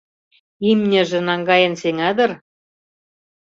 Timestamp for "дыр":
2.17-2.31